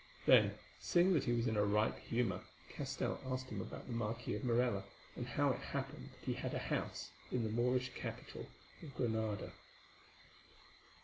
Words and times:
Then, 0.25 0.55
seeing 0.79 1.13
that 1.13 1.25
he 1.25 1.31
was 1.33 1.45
in 1.45 1.55
a 1.55 1.63
ripe 1.63 1.99
humour, 1.99 2.41
Castell 2.69 3.21
asked 3.27 3.49
him 3.51 3.61
about 3.61 3.85
the 3.85 3.93
Marquis 3.93 4.33
of 4.33 4.43
Morella, 4.43 4.83
and 5.15 5.27
how 5.27 5.51
it 5.51 5.59
happened 5.59 6.09
that 6.09 6.25
he 6.25 6.33
had 6.33 6.55
a 6.55 6.69
house 6.73 7.11
in 7.31 7.43
the 7.43 7.51
Moorish 7.51 7.93
capital 7.93 8.47
of 8.81 8.95
Granada. 8.95 9.51